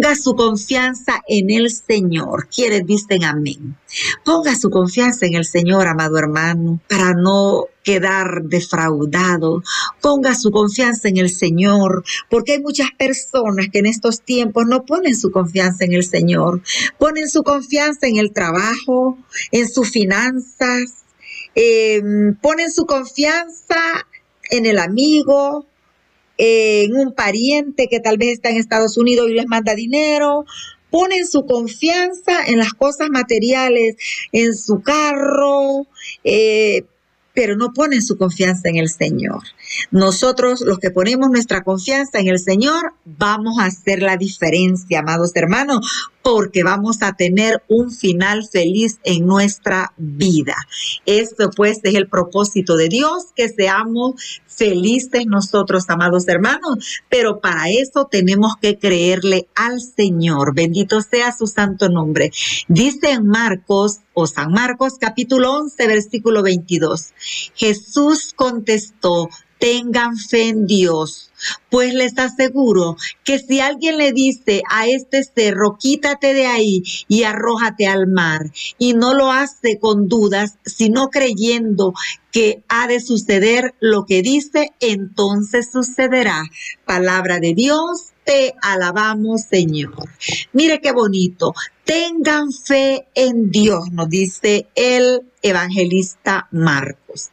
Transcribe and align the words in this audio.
Ponga 0.00 0.16
su 0.16 0.34
confianza 0.34 1.22
en 1.28 1.50
el 1.50 1.70
Señor. 1.70 2.48
Quienes 2.48 2.86
dicen 2.86 3.22
amén. 3.22 3.76
Ponga 4.24 4.54
su 4.54 4.70
confianza 4.70 5.26
en 5.26 5.34
el 5.34 5.44
Señor, 5.44 5.86
amado 5.86 6.16
hermano, 6.16 6.80
para 6.88 7.12
no 7.12 7.66
quedar 7.84 8.44
defraudado. 8.44 9.62
Ponga 10.00 10.34
su 10.34 10.50
confianza 10.50 11.10
en 11.10 11.18
el 11.18 11.28
Señor, 11.28 12.02
porque 12.30 12.52
hay 12.52 12.60
muchas 12.60 12.88
personas 12.98 13.66
que 13.70 13.80
en 13.80 13.86
estos 13.86 14.22
tiempos 14.22 14.64
no 14.66 14.86
ponen 14.86 15.14
su 15.14 15.30
confianza 15.30 15.84
en 15.84 15.92
el 15.92 16.04
Señor. 16.04 16.62
Ponen 16.98 17.28
su 17.28 17.42
confianza 17.42 18.06
en 18.06 18.16
el 18.16 18.32
trabajo, 18.32 19.18
en 19.52 19.68
sus 19.68 19.90
finanzas, 19.90 21.04
em, 21.54 22.34
ponen 22.36 22.72
su 22.72 22.86
confianza 22.86 24.06
en 24.50 24.64
el 24.64 24.78
amigo, 24.78 25.66
en 26.42 26.96
un 26.96 27.12
pariente 27.12 27.86
que 27.88 28.00
tal 28.00 28.16
vez 28.16 28.30
está 28.30 28.48
en 28.48 28.56
Estados 28.56 28.96
Unidos 28.96 29.28
y 29.28 29.34
les 29.34 29.46
manda 29.46 29.74
dinero, 29.74 30.46
ponen 30.90 31.26
su 31.26 31.44
confianza 31.44 32.46
en 32.46 32.56
las 32.56 32.72
cosas 32.72 33.10
materiales, 33.10 33.96
en 34.32 34.54
su 34.54 34.80
carro, 34.80 35.86
eh, 36.24 36.84
pero 37.34 37.56
no 37.56 37.74
ponen 37.74 38.00
su 38.00 38.16
confianza 38.16 38.70
en 38.70 38.76
el 38.76 38.88
Señor. 38.88 39.42
Nosotros, 39.90 40.60
los 40.60 40.78
que 40.78 40.90
ponemos 40.90 41.30
nuestra 41.30 41.62
confianza 41.62 42.18
en 42.18 42.28
el 42.28 42.38
Señor, 42.38 42.94
vamos 43.04 43.58
a 43.58 43.66
hacer 43.66 44.02
la 44.02 44.16
diferencia, 44.16 45.00
amados 45.00 45.32
hermanos, 45.34 46.10
porque 46.22 46.62
vamos 46.62 47.02
a 47.02 47.14
tener 47.14 47.62
un 47.68 47.90
final 47.90 48.46
feliz 48.46 48.98
en 49.04 49.26
nuestra 49.26 49.92
vida. 49.96 50.56
Esto 51.06 51.50
pues 51.50 51.80
es 51.82 51.94
el 51.94 52.08
propósito 52.08 52.76
de 52.76 52.88
Dios, 52.88 53.26
que 53.34 53.48
seamos 53.48 54.40
felices 54.46 55.24
nosotros, 55.26 55.84
amados 55.88 56.28
hermanos, 56.28 57.02
pero 57.08 57.40
para 57.40 57.70
eso 57.70 58.06
tenemos 58.10 58.56
que 58.60 58.78
creerle 58.78 59.48
al 59.54 59.80
Señor. 59.80 60.54
Bendito 60.54 61.00
sea 61.00 61.32
su 61.32 61.46
santo 61.46 61.88
nombre. 61.88 62.30
Dice 62.68 63.12
en 63.12 63.26
Marcos 63.26 64.00
o 64.12 64.26
San 64.26 64.52
Marcos 64.52 64.94
capítulo 65.00 65.54
11, 65.54 65.86
versículo 65.86 66.42
22. 66.42 67.14
Jesús 67.54 68.34
contestó, 68.36 69.30
tengan 69.60 70.16
fe 70.16 70.48
en 70.48 70.66
Dios, 70.66 71.30
pues 71.70 71.94
les 71.94 72.18
aseguro 72.18 72.96
que 73.24 73.38
si 73.38 73.60
alguien 73.60 73.98
le 73.98 74.12
dice 74.12 74.62
a 74.70 74.88
este 74.88 75.22
cerro, 75.22 75.76
quítate 75.78 76.34
de 76.34 76.46
ahí 76.46 76.82
y 77.06 77.22
arrójate 77.22 77.86
al 77.86 78.08
mar, 78.08 78.50
y 78.78 78.94
no 78.94 79.14
lo 79.14 79.30
hace 79.30 79.78
con 79.78 80.08
dudas, 80.08 80.56
sino 80.64 81.10
creyendo 81.10 81.92
que 82.32 82.64
ha 82.68 82.88
de 82.88 83.00
suceder 83.00 83.74
lo 83.80 84.06
que 84.06 84.22
dice, 84.22 84.72
entonces 84.80 85.70
sucederá. 85.70 86.42
Palabra 86.84 87.38
de 87.38 87.54
Dios, 87.54 88.12
te 88.24 88.54
alabamos, 88.62 89.42
Señor. 89.42 90.08
Mire 90.52 90.80
qué 90.80 90.92
bonito. 90.92 91.54
Tengan 91.90 92.52
fe 92.52 93.08
en 93.16 93.50
Dios, 93.50 93.90
nos 93.90 94.08
dice 94.08 94.68
el 94.76 95.22
evangelista 95.42 96.46
Marcos. 96.52 97.30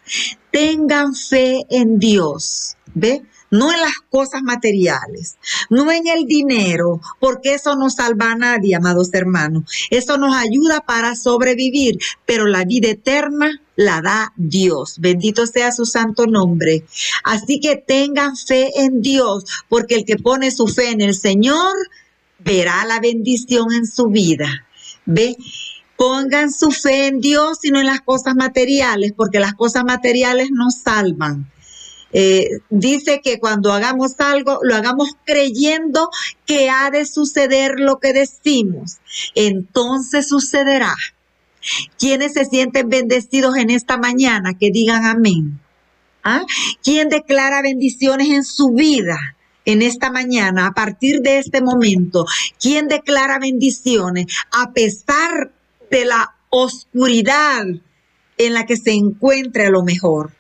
Tengan 0.50 1.14
fe 1.14 1.68
en 1.70 2.00
Dios. 2.00 2.76
¿Ve? 2.96 3.22
no 3.52 3.72
en 3.72 3.80
las 3.80 4.00
cosas 4.10 4.42
materiales, 4.42 5.38
no 5.70 5.92
en 5.92 6.08
el 6.08 6.26
dinero, 6.26 7.00
porque 7.20 7.54
eso 7.54 7.76
no 7.76 7.92
salva 7.92 8.32
a 8.32 8.36
nadie, 8.36 8.76
amados 8.76 9.14
hermanos. 9.14 9.64
Eso 9.92 10.18
nos 10.18 10.36
ayuda 10.36 10.82
para 10.82 11.16
sobrevivir, 11.16 12.00
pero 12.26 12.48
la 12.48 12.66
vida 12.66 12.90
eterna 12.90 13.62
la 13.76 14.02
da 14.02 14.34
Dios. 14.36 14.98
Bendito 15.00 15.46
sea 15.46 15.72
su 15.72 15.86
santo 15.86 16.26
nombre. 16.26 16.84
Así 17.24 17.60
que 17.60 17.76
tengan 17.76 18.36
fe 18.36 18.72
en 18.82 19.02
Dios, 19.02 19.46
porque 19.70 19.96
el 19.96 20.04
que 20.04 20.18
pone 20.18 20.50
su 20.50 20.68
fe 20.68 20.90
en 20.90 21.02
el 21.02 21.14
Señor 21.14 21.76
verá 22.40 22.86
la 22.86 23.00
bendición 23.00 23.72
en 23.74 23.86
su 23.86 24.08
vida. 24.08 24.66
¿Ve? 25.06 25.38
Pongan 25.96 26.52
su 26.52 26.72
fe 26.72 27.08
en 27.08 27.22
Dios 27.22 27.60
y 27.64 27.72
no 27.72 27.80
en 27.80 27.88
las 27.88 28.02
cosas 28.02 28.36
materiales, 28.36 29.14
porque 29.16 29.40
las 29.40 29.54
cosas 29.54 29.84
materiales 29.84 30.50
no 30.52 30.70
salvan. 30.70 31.50
Eh, 32.14 32.60
dice 32.70 33.22
que 33.24 33.40
cuando 33.40 33.74
hagamos 33.74 34.20
algo, 34.20 34.60
lo 34.62 34.76
hagamos 34.76 35.10
creyendo 35.26 36.10
que 36.46 36.70
ha 36.70 36.90
de 36.90 37.06
suceder 37.06 37.80
lo 37.80 38.00
que 38.00 38.14
decimos. 38.14 38.98
Entonces 39.36 40.30
sucederá. 40.30 40.96
¿Quiénes 41.98 42.34
se 42.34 42.46
sienten 42.46 42.90
bendecidos 42.90 43.58
en 43.58 43.70
esta 43.70 43.98
mañana? 43.98 44.58
Que 44.58 44.72
digan 44.72 45.06
amén. 45.06 45.60
¿Ah? 46.24 46.44
¿Quién 46.84 47.10
declara 47.10 47.62
bendiciones 47.62 48.30
en 48.30 48.44
su 48.44 48.72
vida? 48.72 49.18
En 49.68 49.84
esta 49.84 50.12
mañana, 50.12 50.66
a 50.66 50.74
partir 50.74 51.22
de 51.22 51.38
este 51.38 51.62
momento, 51.62 52.26
¿quién 52.60 52.88
declara 52.88 53.38
bendiciones 53.38 54.26
a 54.52 54.72
pesar 54.72 55.52
de 55.92 56.06
la 56.06 56.36
oscuridad 56.50 57.66
en 58.38 58.54
la 58.54 58.66
que 58.66 58.78
se 58.78 58.92
encuentre 58.92 59.68
a 59.68 59.70
lo 59.70 59.84
mejor. 59.84 60.32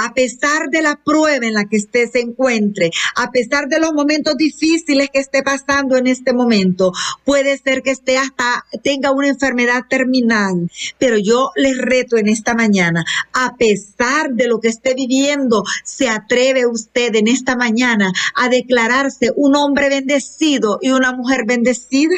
A 0.00 0.14
pesar 0.14 0.70
de 0.70 0.80
la 0.80 1.00
prueba 1.04 1.44
en 1.44 1.54
la 1.54 1.64
que 1.64 1.78
usted 1.78 2.08
se 2.08 2.20
encuentre, 2.20 2.92
a 3.16 3.32
pesar 3.32 3.66
de 3.66 3.80
los 3.80 3.92
momentos 3.92 4.36
difíciles 4.36 5.10
que 5.12 5.18
esté 5.18 5.42
pasando 5.42 5.96
en 5.96 6.06
este 6.06 6.32
momento, 6.32 6.92
puede 7.24 7.58
ser 7.58 7.82
que 7.82 7.90
esté 7.90 8.16
hasta 8.16 8.64
tenga 8.84 9.10
una 9.10 9.26
enfermedad 9.26 9.86
terminal, 9.90 10.70
pero 10.98 11.18
yo 11.18 11.50
les 11.56 11.76
reto 11.78 12.16
en 12.16 12.28
esta 12.28 12.54
mañana, 12.54 13.04
a 13.32 13.56
pesar 13.56 14.30
de 14.34 14.46
lo 14.46 14.60
que 14.60 14.68
esté 14.68 14.94
viviendo, 14.94 15.64
se 15.82 16.08
atreve 16.08 16.64
usted 16.66 17.16
en 17.16 17.26
esta 17.26 17.56
mañana 17.56 18.12
a 18.36 18.48
declararse 18.48 19.32
un 19.34 19.56
hombre 19.56 19.88
bendecido 19.88 20.78
y 20.80 20.90
una 20.90 21.10
mujer 21.12 21.44
bendecida. 21.44 22.14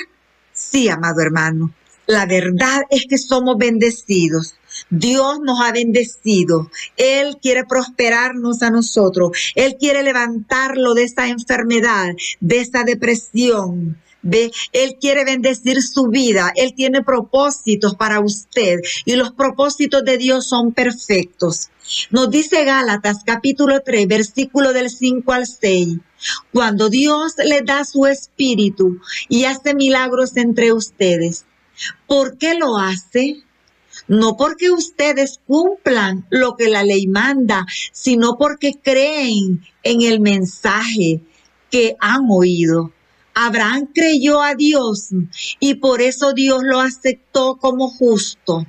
Sí, 0.52 0.90
amado 0.90 1.22
hermano, 1.22 1.72
la 2.06 2.26
verdad 2.26 2.82
es 2.90 3.06
que 3.08 3.16
somos 3.16 3.56
bendecidos. 3.56 4.54
Dios 4.88 5.40
nos 5.40 5.60
ha 5.60 5.72
bendecido. 5.72 6.70
Él 6.96 7.38
quiere 7.40 7.64
prosperarnos 7.64 8.62
a 8.62 8.70
nosotros. 8.70 9.52
Él 9.54 9.76
quiere 9.78 10.02
levantarlo 10.02 10.94
de 10.94 11.04
esa 11.04 11.28
enfermedad, 11.28 12.14
de 12.40 12.60
esa 12.60 12.84
depresión. 12.84 14.00
Ve, 14.22 14.50
Él 14.72 14.96
quiere 15.00 15.24
bendecir 15.24 15.82
su 15.82 16.08
vida. 16.08 16.52
Él 16.54 16.74
tiene 16.74 17.02
propósitos 17.02 17.94
para 17.94 18.20
usted 18.20 18.80
y 19.04 19.16
los 19.16 19.32
propósitos 19.32 20.04
de 20.04 20.18
Dios 20.18 20.46
son 20.46 20.72
perfectos. 20.72 21.70
Nos 22.10 22.30
dice 22.30 22.64
Gálatas 22.64 23.24
capítulo 23.24 23.80
3, 23.80 24.06
versículo 24.06 24.72
del 24.72 24.90
5 24.90 25.32
al 25.32 25.46
6. 25.46 25.98
Cuando 26.52 26.90
Dios 26.90 27.32
le 27.42 27.62
da 27.62 27.84
su 27.84 28.06
espíritu 28.06 29.00
y 29.28 29.44
hace 29.44 29.74
milagros 29.74 30.36
entre 30.36 30.72
ustedes, 30.72 31.46
¿Por 32.06 32.36
qué 32.36 32.54
lo 32.54 32.76
hace? 32.76 33.42
No 34.10 34.36
porque 34.36 34.72
ustedes 34.72 35.38
cumplan 35.46 36.26
lo 36.30 36.56
que 36.56 36.68
la 36.68 36.82
ley 36.82 37.06
manda, 37.06 37.64
sino 37.92 38.36
porque 38.36 38.72
creen 38.82 39.64
en 39.84 40.02
el 40.02 40.18
mensaje 40.18 41.20
que 41.70 41.94
han 42.00 42.22
oído. 42.28 42.90
Abraham 43.34 43.88
creyó 43.94 44.42
a 44.42 44.56
Dios 44.56 45.10
y 45.60 45.74
por 45.74 46.02
eso 46.02 46.32
Dios 46.32 46.62
lo 46.64 46.80
aceptó 46.80 47.58
como 47.60 47.88
justo. 47.88 48.66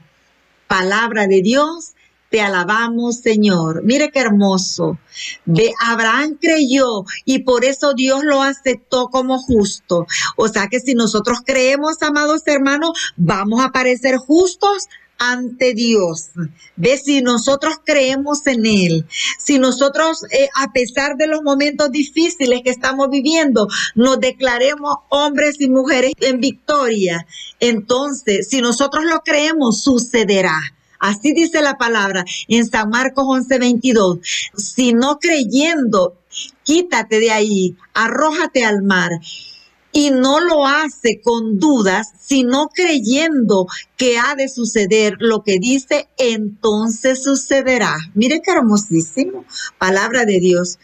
Palabra 0.68 1.26
de 1.26 1.42
Dios 1.42 1.96
te 2.30 2.40
alabamos, 2.40 3.18
Señor. 3.18 3.82
Mire 3.84 4.12
qué 4.12 4.20
hermoso. 4.20 5.00
De 5.46 5.74
Abraham 5.84 6.38
creyó 6.40 7.04
y 7.26 7.40
por 7.40 7.66
eso 7.66 7.96
Dios 7.96 8.22
lo 8.24 8.44
aceptó 8.44 9.08
como 9.08 9.40
justo. 9.40 10.06
O 10.36 10.48
sea 10.48 10.68
que 10.68 10.80
si 10.80 10.94
nosotros 10.94 11.40
creemos, 11.44 12.00
amados 12.04 12.44
hermanos, 12.46 12.92
vamos 13.18 13.66
a 13.66 13.72
parecer 13.72 14.18
justos 14.18 14.88
ante 15.22 15.76
Dios. 15.76 16.32
Ve 16.76 16.98
si 16.98 17.22
nosotros 17.22 17.76
creemos 17.86 18.48
en 18.48 18.66
Él, 18.66 19.06
si 19.38 19.60
nosotros, 19.60 20.24
eh, 20.32 20.50
a 20.56 20.72
pesar 20.74 21.16
de 21.16 21.28
los 21.28 21.44
momentos 21.44 21.92
difíciles 21.92 22.62
que 22.64 22.72
estamos 22.72 23.10
viviendo, 23.12 23.68
nos 23.94 24.20
declaremos 24.20 24.96
hombres 25.10 25.62
y 25.62 25.70
mujeres 25.70 26.14
en 26.22 26.40
victoria, 26.40 27.28
entonces, 27.60 28.50
si 28.50 28.62
nosotros 28.62 29.06
lo 29.06 29.20
creemos, 29.20 29.84
sucederá. 29.84 30.60
Así 30.98 31.34
dice 31.34 31.62
la 31.62 31.78
palabra 31.78 32.26
en 32.48 32.66
San 32.68 32.90
Marcos 32.90 33.26
11:22. 33.28 34.20
Si 34.56 34.94
no 34.94 35.20
creyendo, 35.20 36.18
quítate 36.64 37.20
de 37.20 37.32
ahí, 37.32 37.76
arrójate 37.94 38.66
al 38.66 38.82
mar. 38.82 39.12
Y 39.92 40.12
no 40.12 40.40
lo 40.40 40.66
hace 40.66 41.22
con 41.22 41.60
dudas, 41.60 42.08
sino 42.20 42.70
creyendo 42.70 43.68
que 43.98 44.18
ha 44.18 44.36
de 44.36 44.48
suceder 44.48 45.16
lo 45.20 45.44
que 45.44 45.60
dice, 45.60 46.08
entonces 46.18 47.24
sucederá. 47.24 47.98
Mire 48.14 48.42
qué 48.42 48.52
hermosísimo, 48.52 49.46
palabra 49.78 50.26
de 50.26 50.40
Dios. 50.40 50.78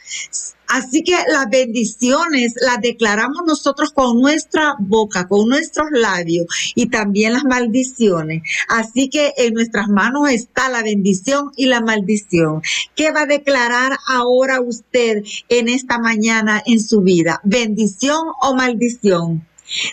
Así 0.68 1.04
que 1.04 1.16
las 1.28 1.50
bendiciones 1.50 2.54
las 2.62 2.82
declaramos 2.82 3.44
nosotros 3.46 3.92
con 3.92 4.20
nuestra 4.20 4.76
boca, 4.80 5.28
con 5.28 5.48
nuestros 5.48 5.88
labios 5.92 6.46
y 6.76 6.88
también 6.90 7.34
las 7.34 7.46
maldiciones. 7.46 8.44
Así 8.68 9.10
que 9.10 9.34
en 9.38 9.54
nuestras 9.54 9.88
manos 9.88 10.30
está 10.30 10.70
la 10.70 10.84
bendición 10.84 11.52
y 11.56 11.68
la 11.68 11.82
maldición. 11.82 12.62
¿Qué 12.96 13.12
va 13.12 13.22
a 13.22 13.26
declarar 13.26 13.98
ahora 14.08 14.62
usted 14.62 15.24
en 15.50 15.70
esta 15.70 16.00
mañana 16.00 16.62
en 16.66 16.82
su 16.82 17.02
vida? 17.02 17.40
¿Bendición 17.44 18.28
o 18.42 18.56
maldición? 18.56 19.48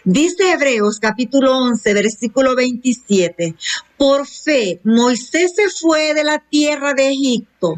Dice 0.04 0.52
Hebreos 0.52 1.00
capítulo 1.00 1.58
11, 1.58 1.94
versículo 1.94 2.54
27, 2.54 3.56
por 3.96 4.26
fe 4.26 4.80
Moisés 4.84 5.52
se 5.56 5.68
fue 5.68 6.14
de 6.14 6.22
la 6.22 6.38
tierra 6.38 6.94
de 6.94 7.08
Egipto 7.08 7.74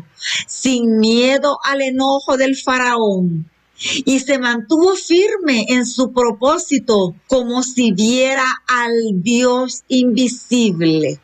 sin 0.46 0.98
miedo 0.98 1.58
al 1.64 1.80
enojo 1.80 2.36
del 2.36 2.54
faraón 2.56 3.50
y 3.78 4.20
se 4.20 4.38
mantuvo 4.38 4.94
firme 4.94 5.66
en 5.68 5.86
su 5.86 6.12
propósito 6.12 7.14
como 7.28 7.62
si 7.62 7.92
viera 7.92 8.44
al 8.66 9.22
Dios 9.22 9.84
invisible. 9.88 11.18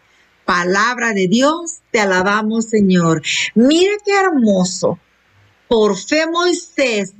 Palabra 0.46 1.12
de 1.12 1.28
Dios, 1.28 1.80
te 1.90 2.00
alabamos 2.00 2.66
Señor. 2.66 3.22
Mire 3.54 3.98
qué 4.04 4.12
hermoso 4.14 4.98
por 5.68 5.98
fe 5.98 6.26
Moisés 6.26 7.14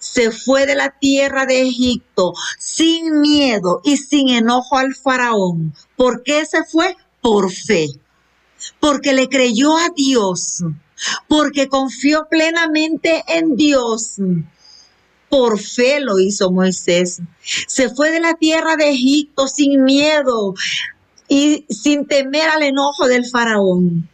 se 0.00 0.30
fue 0.30 0.64
de 0.64 0.74
la 0.74 0.98
tierra 0.98 1.44
de 1.44 1.60
Egipto 1.60 2.32
sin 2.58 3.20
miedo 3.20 3.82
y 3.84 3.98
sin 3.98 4.30
enojo 4.30 4.78
al 4.78 4.94
faraón. 4.94 5.74
¿Por 5.96 6.22
qué 6.22 6.46
se 6.46 6.64
fue? 6.64 6.96
Por 7.20 7.52
fe. 7.52 7.88
Porque 8.80 9.12
le 9.12 9.28
creyó 9.28 9.76
a 9.76 9.90
Dios. 9.94 10.64
Porque 11.28 11.68
confió 11.68 12.28
plenamente 12.30 13.24
en 13.28 13.56
Dios. 13.56 14.16
Por 15.28 15.60
fe 15.60 16.00
lo 16.00 16.18
hizo 16.18 16.50
Moisés. 16.50 17.20
Se 17.66 17.90
fue 17.90 18.10
de 18.10 18.20
la 18.20 18.34
tierra 18.34 18.76
de 18.76 18.90
Egipto 18.90 19.48
sin 19.48 19.84
miedo 19.84 20.54
y 21.28 21.66
sin 21.68 22.06
temer 22.06 22.48
al 22.48 22.62
enojo 22.62 23.06
del 23.06 23.26
faraón 23.26 24.08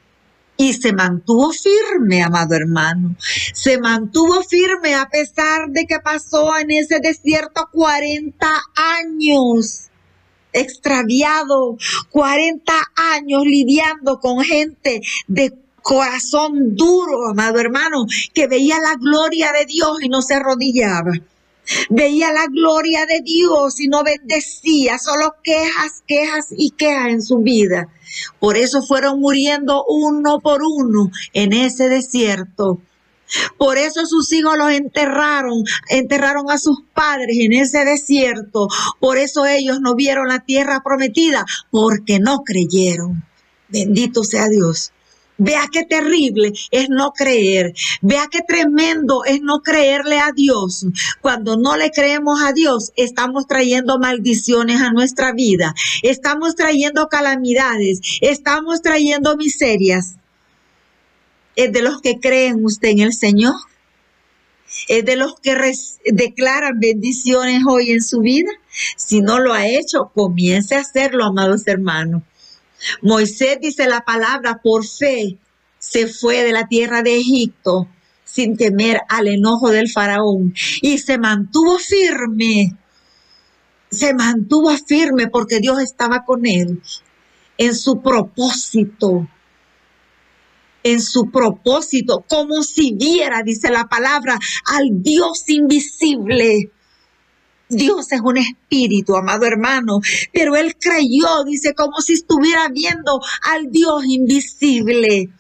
y 0.59 0.73
se 0.75 0.93
mantuvo 0.93 1.53
firme, 1.53 2.23
amado 2.23 2.55
hermano. 2.55 3.15
Se 3.55 3.79
mantuvo 3.79 4.43
firme 4.43 4.95
a 4.95 5.09
pesar 5.09 5.71
de 5.71 5.87
que 5.87 6.01
pasó 6.01 6.59
en 6.59 6.73
ese 6.73 6.99
desierto 6.99 7.69
40 7.73 8.47
años 8.75 9.85
extraviado, 10.53 11.79
40 12.11 12.73
años 13.15 13.45
lidiando 13.45 14.19
con 14.19 14.43
gente 14.43 15.01
de 15.29 15.55
corazón 15.81 16.75
duro, 16.75 17.29
amado 17.29 17.61
hermano, 17.61 18.05
que 18.35 18.49
veía 18.49 18.79
la 18.81 18.97
gloria 18.97 19.53
de 19.53 19.65
Dios 19.65 19.99
y 20.03 20.09
no 20.09 20.23
se 20.23 20.35
arrodillaba. 20.35 21.13
Veía 21.91 22.33
la 22.33 22.47
gloria 22.47 23.07
de 23.07 23.21
Dios 23.21 23.81
y 23.81 23.89
no 23.89 24.03
bendecía, 24.03 24.99
solo 24.99 25.35
quejas, 25.43 26.03
quejas 26.07 26.47
y 26.51 26.71
quejas 26.71 27.09
en 27.09 27.23
su 27.23 27.39
vida. 27.39 27.89
Por 28.39 28.57
eso 28.57 28.83
fueron 28.83 29.21
muriendo 29.21 29.85
uno 29.87 30.41
por 30.41 30.63
uno 30.63 31.11
en 31.33 31.53
ese 31.53 31.89
desierto. 31.89 32.81
Por 33.59 33.77
eso 33.77 34.07
sus 34.07 34.33
hijos 34.33 34.57
los 34.57 34.73
enterraron, 34.73 35.65
enterraron 35.89 36.51
a 36.51 36.59
sus 36.59 36.79
padres 36.95 37.37
en 37.39 37.53
ese 37.53 37.85
desierto. 37.85 38.69
Por 39.01 39.19
eso 39.19 39.47
ellos 39.47 39.81
no 39.81 39.95
vieron 39.95 40.29
la 40.29 40.41
tierra 40.41 40.81
prometida, 40.83 41.45
porque 41.71 42.19
no 42.21 42.43
creyeron. 42.43 43.25
Bendito 43.69 44.25
sea 44.25 44.49
Dios. 44.49 44.93
Vea 45.39 45.69
qué 45.73 45.85
terrible 45.85 46.53
es 46.73 46.89
no 46.91 47.13
creer. 47.13 47.73
Vea 48.03 48.27
qué 48.29 48.41
tremendo 48.47 49.25
es 49.25 49.41
no 49.41 49.61
creerle 49.61 50.19
a 50.19 50.33
Dios. 50.33 50.85
Cuando 51.21 51.57
no 51.57 51.77
le 51.77 51.91
creemos 51.93 52.43
a 52.43 52.53
Dios, 52.53 52.93
estamos 52.97 53.47
trayendo 53.47 54.01
maldiciones 54.01 54.81
a 54.81 54.91
nuestra 54.91 55.33
vida. 55.33 55.75
Estamos 56.03 56.57
trayendo 56.57 57.09
calamidades. 57.09 58.01
Estamos 58.21 58.83
trayendo 58.83 59.37
miserias. 59.37 60.17
¿Es 61.55 61.73
de 61.73 61.83
los 61.83 62.01
que 62.03 62.19
creen 62.19 62.65
usted 62.65 62.89
en 62.89 63.01
el 63.01 63.13
Señor? 63.13 63.55
¿Es 64.89 65.05
de 65.05 65.17
los 65.17 65.39
que 65.41 65.57
declaran 66.07 66.81
bendiciones 66.81 67.63
hoy 67.67 67.91
en 67.91 68.03
su 68.03 68.21
vida? 68.21 68.51
Si 68.97 69.21
no 69.21 69.39
lo 69.39 69.55
ha 69.55 69.67
hecho, 69.67 70.11
comience 70.15 70.75
a 70.75 70.81
hacerlo, 70.81 71.25
amados 71.25 71.67
hermanos. 71.67 72.23
Moisés 73.03 73.59
dice 73.61 73.89
la 73.89 74.01
palabra, 74.01 74.61
por 74.63 74.87
fe 74.87 75.39
se 75.79 76.07
fue 76.09 76.43
de 76.43 76.53
la 76.53 76.67
tierra 76.67 77.03
de 77.03 77.17
Egipto 77.17 77.89
sin 78.25 78.57
temer 78.57 79.01
al 79.09 79.27
enojo 79.29 79.71
del 79.71 79.89
faraón 79.89 80.55
y 80.83 80.99
se 80.99 81.19
mantuvo 81.19 81.79
firme. 81.79 82.77
Se 83.91 84.13
mantuvo 84.13 84.77
firme 84.77 85.29
porque 85.29 85.61
Dios 85.61 85.81
estaba 85.81 86.25
con 86.25 86.45
él 86.45 86.83
en 87.57 87.75
su 87.75 88.03
propósito. 88.03 89.27
En 90.83 91.01
su 91.01 91.31
propósito, 91.31 92.25
como 92.29 92.63
si 92.63 92.93
viera, 92.93 93.43
dice 93.43 93.71
la 93.71 93.89
palabra, 93.89 94.39
al 94.67 95.03
Dios 95.03 95.49
invisible 95.49 96.71
Dios 97.69 98.13
es 98.13 98.21
un 98.21 98.39
espíritu, 98.39 99.17
amado 99.17 99.45
hermano, 99.47 100.01
pero 100.33 100.57
él 100.57 100.77
creyó, 100.79 101.45
dice, 101.45 101.75
como 101.75 102.01
si 102.01 102.15
estuviera 102.15 102.69
viendo 102.69 103.21
al 103.43 103.71
Dios 103.71 104.05
invisible. 104.07 105.31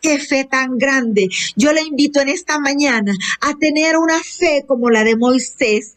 Qué 0.00 0.18
fe 0.18 0.44
tan 0.44 0.78
grande. 0.78 1.28
Yo 1.54 1.72
le 1.72 1.82
invito 1.82 2.20
en 2.20 2.28
esta 2.28 2.58
mañana 2.58 3.14
a 3.40 3.54
tener 3.54 3.96
una 3.96 4.20
fe 4.20 4.64
como 4.66 4.90
la 4.90 5.04
de 5.04 5.14
Moisés 5.16 5.96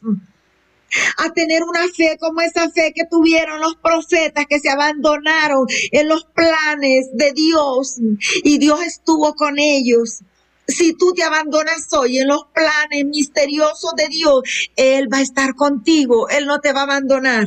a 1.17 1.29
tener 1.31 1.63
una 1.63 1.87
fe 1.87 2.17
como 2.19 2.41
esa 2.41 2.69
fe 2.69 2.93
que 2.95 3.05
tuvieron 3.05 3.59
los 3.59 3.75
profetas 3.75 4.45
que 4.47 4.59
se 4.59 4.69
abandonaron 4.69 5.65
en 5.91 6.07
los 6.07 6.25
planes 6.25 7.09
de 7.13 7.33
Dios 7.33 7.99
y 8.43 8.57
Dios 8.57 8.81
estuvo 8.83 9.33
con 9.35 9.59
ellos. 9.59 10.21
Si 10.67 10.93
tú 10.93 11.13
te 11.13 11.23
abandonas 11.23 11.87
hoy 11.93 12.19
en 12.19 12.27
los 12.27 12.45
planes 12.53 13.05
misteriosos 13.05 13.93
de 13.95 14.07
Dios, 14.07 14.41
Él 14.75 15.11
va 15.11 15.19
a 15.19 15.21
estar 15.21 15.55
contigo, 15.55 16.27
Él 16.29 16.45
no 16.45 16.59
te 16.59 16.73
va 16.73 16.81
a 16.81 16.83
abandonar. 16.83 17.45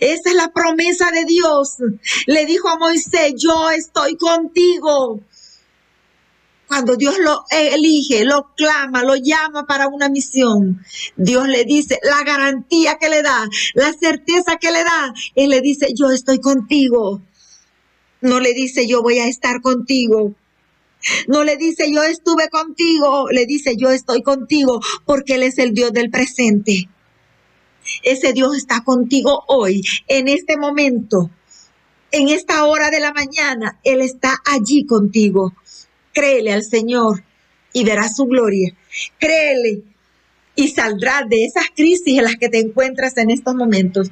Esa 0.00 0.30
es 0.30 0.34
la 0.34 0.48
promesa 0.48 1.10
de 1.10 1.24
Dios. 1.24 1.76
Le 2.26 2.46
dijo 2.46 2.68
a 2.68 2.78
Moisés, 2.78 3.34
yo 3.36 3.70
estoy 3.70 4.16
contigo. 4.16 5.20
Cuando 6.66 6.96
Dios 6.96 7.16
lo 7.18 7.44
elige, 7.50 8.24
lo 8.24 8.52
clama, 8.56 9.04
lo 9.04 9.14
llama 9.14 9.66
para 9.66 9.86
una 9.86 10.08
misión, 10.08 10.84
Dios 11.14 11.46
le 11.46 11.64
dice 11.64 12.00
la 12.02 12.24
garantía 12.24 12.98
que 12.98 13.08
le 13.08 13.22
da, 13.22 13.46
la 13.74 13.92
certeza 13.92 14.56
que 14.56 14.72
le 14.72 14.82
da. 14.82 15.14
Él 15.36 15.50
le 15.50 15.60
dice, 15.60 15.88
yo 15.94 16.10
estoy 16.10 16.40
contigo. 16.40 17.22
No 18.20 18.40
le 18.40 18.52
dice, 18.52 18.88
yo 18.88 19.02
voy 19.02 19.18
a 19.18 19.28
estar 19.28 19.60
contigo. 19.60 20.34
No 21.28 21.44
le 21.44 21.56
dice 21.56 21.90
yo 21.92 22.02
estuve 22.02 22.48
contigo, 22.48 23.28
le 23.30 23.46
dice 23.46 23.76
yo 23.76 23.90
estoy 23.90 24.22
contigo 24.22 24.80
porque 25.04 25.34
Él 25.34 25.42
es 25.42 25.58
el 25.58 25.72
Dios 25.72 25.92
del 25.92 26.10
presente. 26.10 26.88
Ese 28.02 28.32
Dios 28.32 28.56
está 28.56 28.82
contigo 28.82 29.44
hoy, 29.46 29.82
en 30.08 30.28
este 30.28 30.56
momento, 30.56 31.30
en 32.10 32.28
esta 32.28 32.64
hora 32.64 32.90
de 32.90 33.00
la 33.00 33.12
mañana. 33.12 33.78
Él 33.84 34.00
está 34.00 34.34
allí 34.44 34.84
contigo. 34.86 35.54
Créele 36.12 36.52
al 36.52 36.64
Señor 36.64 37.22
y 37.72 37.84
verás 37.84 38.16
su 38.16 38.24
gloria. 38.24 38.74
Créele 39.18 39.82
y 40.54 40.68
saldrás 40.68 41.28
de 41.28 41.44
esas 41.44 41.66
crisis 41.74 42.18
en 42.18 42.24
las 42.24 42.36
que 42.36 42.48
te 42.48 42.58
encuentras 42.58 43.16
en 43.18 43.30
estos 43.30 43.54
momentos. 43.54 44.10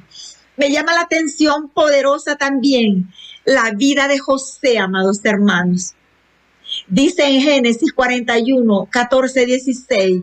Me 0.57 0.71
llama 0.71 0.93
la 0.93 1.01
atención 1.01 1.69
poderosa 1.69 2.37
también 2.37 3.11
la 3.43 3.71
vida 3.71 4.07
de 4.07 4.19
José, 4.19 4.77
amados 4.77 5.19
hermanos. 5.23 5.95
Dice 6.87 7.25
en 7.25 7.41
Génesis 7.41 7.93
41, 7.93 8.87
14, 8.91 9.45
16. 9.45 10.21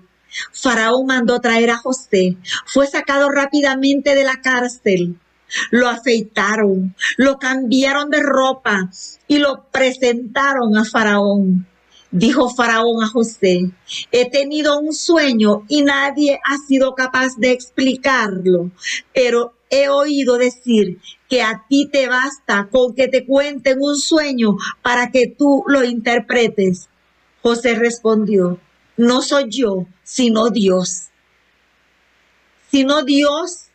Faraón 0.53 1.07
mandó 1.07 1.41
traer 1.41 1.71
a 1.71 1.77
José. 1.77 2.37
Fue 2.67 2.87
sacado 2.87 3.31
rápidamente 3.31 4.15
de 4.15 4.25
la 4.25 4.41
cárcel. 4.41 5.17
Lo 5.71 5.89
afeitaron, 5.89 6.95
lo 7.19 7.39
cambiaron 7.39 8.09
de 8.09 8.23
ropa 8.23 8.91
y 9.29 9.39
lo 9.39 9.67
presentaron 9.71 10.77
a 10.79 10.85
Faraón. 10.85 11.67
Dijo 12.11 12.51
Faraón 12.51 13.03
a 13.03 13.09
José, 13.09 13.71
he 14.11 14.31
tenido 14.31 14.79
un 14.79 14.93
sueño 14.93 15.65
y 15.69 15.83
nadie 15.83 16.39
ha 16.45 16.59
sido 16.59 16.95
capaz 16.95 17.37
de 17.39 17.53
explicarlo, 17.53 18.71
pero 19.15 19.55
he 19.71 19.89
oído 19.89 20.37
decir 20.37 20.99
que 21.33 21.41
a 21.41 21.65
ti 21.67 21.89
te 21.91 22.09
basta 22.09 22.69
con 22.71 22.95
que 22.95 23.09
te 23.09 23.25
cuenten 23.25 23.79
un 23.81 23.97
sueño 23.97 24.59
para 24.83 25.11
que 25.11 25.29
tú 25.29 25.65
lo 25.67 25.83
interpretes. 25.83 26.91
José 27.41 27.75
respondió, 27.75 28.61
no 28.99 29.23
soy 29.23 29.47
yo, 29.49 29.87
sino 30.03 30.51
Dios. 30.51 31.05
Sino 32.71 33.03
Dios 33.03 33.69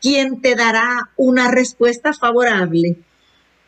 quien 0.00 0.40
te 0.40 0.54
dará 0.54 1.10
una 1.16 1.50
respuesta 1.50 2.12
favorable. 2.12 3.00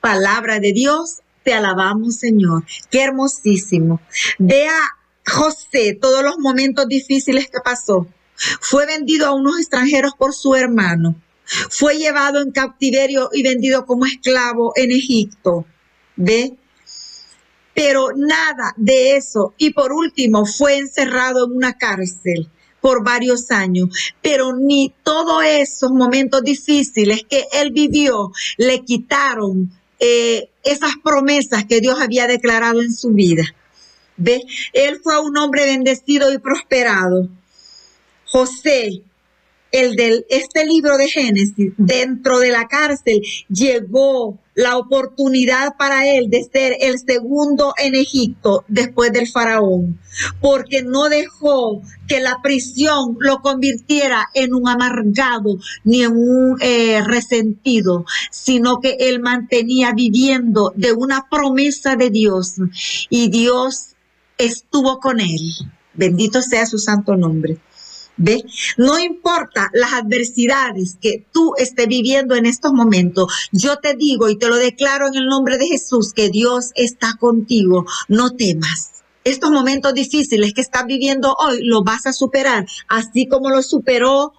Palabra 0.01 0.61
de 0.61 0.73
Dios, 0.73 1.23
te 1.43 1.53
alabamos 1.53 2.19
Señor. 2.19 2.65
Qué 2.93 3.03
hermosísimo. 3.03 4.01
Vea 4.39 4.79
José, 5.27 5.99
todos 6.01 6.23
los 6.23 6.39
momentos 6.39 6.87
difíciles 6.87 7.51
que 7.51 7.59
pasó, 7.59 8.07
fue 8.61 8.87
vendido 8.87 9.27
a 9.27 9.35
unos 9.35 9.59
extranjeros 9.59 10.13
por 10.17 10.33
su 10.33 10.55
hermano, 10.55 11.17
fue 11.45 11.99
llevado 11.99 12.41
en 12.41 12.51
cautiverio 12.53 13.31
y 13.33 13.43
vendido 13.43 13.87
como 13.87 14.07
esclavo 14.07 14.73
en 14.77 14.91
Egipto. 14.91 15.67
¿Ve? 16.17 16.55
Pero 17.75 18.09
nada 18.17 18.75
de 18.77 19.17
eso. 19.17 19.55
Y 19.57 19.71
por 19.71 19.93
último, 19.93 20.45
fue 20.47 20.77
encerrado 20.77 21.47
en 21.47 21.53
una 21.57 21.79
cárcel 21.79 22.49
por 22.81 23.05
varios 23.05 23.51
años, 23.53 23.89
pero 24.21 24.57
ni 24.57 24.93
todos 25.05 25.45
esos 25.45 25.93
momentos 25.93 26.43
difíciles 26.43 27.23
que 27.31 27.47
él 27.53 27.71
vivió 27.71 28.33
le 28.57 28.85
quitaron 28.85 29.71
eh, 30.01 30.51
esas 30.65 30.95
promesas 31.03 31.65
que 31.65 31.81
Dios 31.81 32.01
había 32.01 32.27
declarado 32.27 32.83
en 32.83 32.93
su 32.93 33.11
vida. 33.11 33.45
¿Ve? 34.17 34.43
Él 34.73 35.01
fue 35.03 35.21
un 35.21 35.37
hombre 35.39 35.65
bendecido 35.65 36.33
y 36.33 36.39
prosperado. 36.39 37.29
José 38.27 39.03
el 39.73 39.97
de 39.97 40.25
este 40.29 40.67
libro 40.67 40.97
de 40.99 41.09
Génesis, 41.09 41.73
dentro 41.77 42.39
de 42.39 42.51
la 42.51 42.69
cárcel, 42.69 43.23
llegó 43.49 44.39
la 44.55 44.77
oportunidad 44.77 45.77
para 45.79 46.07
él 46.07 46.29
de 46.29 46.45
ser 46.45 46.77
el 46.81 46.99
segundo 46.99 47.73
en 47.79 47.95
Egipto 47.95 48.65
después 48.69 49.11
del 49.13 49.27
faraón, 49.27 49.99
porque 50.41 50.83
no 50.83 51.09
dejó 51.09 51.81
que 52.07 52.21
la 52.21 52.41
prisión 52.43 53.17
lo 53.19 53.41
convirtiera 53.41 54.29
en 54.35 54.53
un 54.53 54.69
amargado 54.69 55.57
ni 55.85 56.03
en 56.03 56.13
un 56.13 56.59
eh, 56.61 57.03
resentido, 57.07 58.05
sino 58.31 58.79
que 58.81 58.97
él 59.01 59.21
mantenía 59.21 59.93
viviendo 59.95 60.73
de 60.77 60.93
una 60.93 61.29
promesa 61.31 61.97
de 61.97 62.11
Dios 62.11 62.57
y 63.09 63.31
Dios 63.31 63.95
estuvo 64.37 64.99
con 64.99 65.21
él. 65.21 65.41
Bendito 65.95 66.43
sea 66.43 66.67
su 66.67 66.79
santo 66.79 67.17
nombre. 67.17 67.59
¿Ve? 68.17 68.45
No 68.77 68.99
importa 68.99 69.71
las 69.73 69.95
adversidades 69.95 70.97
que 71.01 71.27
tú 71.33 71.55
estés 71.57 71.89
viviendo 71.89 72.35
en 72.35 72.47
estos 72.47 72.73
momentos, 72.73 73.33
yo 73.53 73.79
te 73.79 73.95
digo 73.95 74.29
y 74.29 74.39
te 74.39 74.49
lo 74.49 74.57
declaro 74.57 75.09
en 75.09 75.15
el 75.15 75.27
nombre 75.27 75.59
de 75.59 75.67
Jesús 75.67 76.13
que 76.13 76.29
Dios 76.29 76.71
está 76.75 77.15
contigo, 77.19 77.87
no 78.09 78.31
temas. 78.31 78.91
Estos 79.25 79.51
momentos 79.51 79.95
difíciles 79.95 80.53
que 80.53 80.61
estás 80.61 80.85
viviendo 80.85 81.35
hoy 81.39 81.63
los 81.63 81.85
vas 81.85 82.07
a 82.07 82.13
superar, 82.13 82.67
así 82.89 83.27
como 83.29 83.51
lo 83.51 83.63
superó 83.63 84.33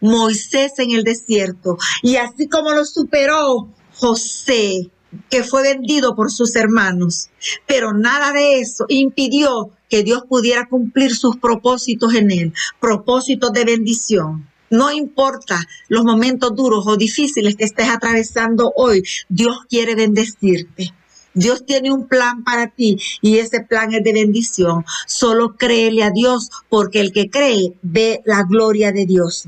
Moisés 0.00 0.72
en 0.78 0.90
el 0.90 1.02
desierto 1.02 1.78
y 2.02 2.16
así 2.16 2.48
como 2.48 2.72
lo 2.72 2.84
superó 2.84 3.68
José 3.96 4.90
que 5.30 5.42
fue 5.42 5.62
vendido 5.62 6.14
por 6.14 6.30
sus 6.30 6.56
hermanos, 6.56 7.30
pero 7.66 7.92
nada 7.92 8.32
de 8.32 8.60
eso 8.60 8.84
impidió 8.88 9.70
que 9.88 10.02
Dios 10.02 10.24
pudiera 10.28 10.66
cumplir 10.68 11.14
sus 11.14 11.36
propósitos 11.36 12.14
en 12.14 12.30
él, 12.30 12.52
propósitos 12.80 13.52
de 13.52 13.64
bendición. 13.64 14.48
No 14.70 14.90
importa 14.90 15.66
los 15.88 16.04
momentos 16.04 16.54
duros 16.56 16.86
o 16.86 16.96
difíciles 16.96 17.56
que 17.56 17.64
estés 17.64 17.88
atravesando 17.88 18.72
hoy, 18.76 19.02
Dios 19.28 19.58
quiere 19.68 19.94
bendecirte. 19.94 20.92
Dios 21.34 21.66
tiene 21.66 21.92
un 21.92 22.06
plan 22.06 22.44
para 22.44 22.68
ti 22.68 22.96
y 23.20 23.38
ese 23.38 23.60
plan 23.60 23.92
es 23.92 24.04
de 24.04 24.12
bendición. 24.12 24.84
Solo 25.06 25.56
créele 25.56 26.04
a 26.04 26.10
Dios 26.10 26.50
porque 26.68 27.00
el 27.00 27.12
que 27.12 27.28
cree 27.28 27.74
ve 27.82 28.22
la 28.24 28.44
gloria 28.44 28.92
de 28.92 29.04
Dios. 29.04 29.44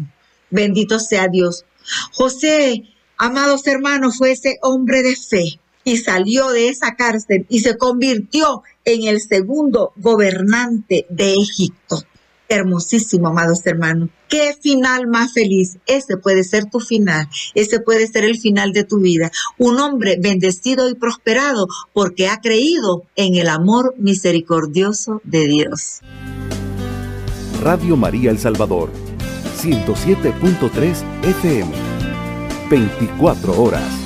Bendito 0.50 0.99
sea 0.99 1.28
Dios. 1.28 1.64
José, 2.12 2.85
amados 3.18 3.66
hermanos, 3.66 4.18
fue 4.18 4.32
ese 4.32 4.58
hombre 4.62 5.02
de 5.02 5.16
fe 5.16 5.61
y 5.85 5.99
salió 5.99 6.50
de 6.50 6.68
esa 6.68 6.96
cárcel 6.96 7.46
y 7.49 7.61
se 7.61 7.76
convirtió 7.76 8.62
en 8.85 9.06
el 9.06 9.20
segundo 9.20 9.92
gobernante 9.96 11.06
de 11.08 11.35
Egipto. 11.35 12.02
Hermosísimo, 12.49 13.28
amados 13.28 13.66
hermanos. 13.66 14.11
Qué 14.28 14.54
final 14.61 15.06
más 15.08 15.32
feliz. 15.32 15.78
Ese 15.87 16.16
puede 16.16 16.44
ser 16.44 16.66
tu 16.70 16.80
final. 16.80 17.28
Ese 17.54 17.80
puede 17.80 18.06
ser 18.06 18.25
el 18.25 18.38
final 18.38 18.73
de 18.73 18.85
tu 18.85 18.99
vida. 18.99 19.30
Un 19.58 19.78
hombre 19.80 20.16
bendecido 20.20 20.88
y 20.88 20.94
prosperado 20.94 21.66
porque 21.92 22.28
ha 22.28 22.40
creído 22.40 23.04
en 23.16 23.35
el 23.37 23.49
amor 23.49 23.94
misericordioso 23.99 25.20
de 25.25 25.46
Dios. 25.46 26.00
Radio 27.62 27.96
María 27.96 28.30
El 28.30 28.38
Salvador, 28.38 28.90
107.3 29.61 31.02
FM, 31.25 31.73
24 32.68 33.52
horas. 33.62 34.05